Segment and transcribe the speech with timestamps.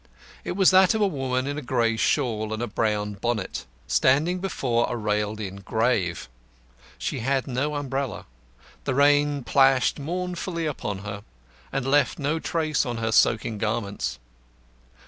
[0.43, 4.39] It was that of a woman in a grey shawl and a brown bonnet, standing
[4.39, 6.27] before a railed in grave.
[6.97, 8.25] She had no umbrella.
[8.85, 11.21] The rain plashed mournfully upon her,
[11.69, 14.17] but left no trace on her soaking garments.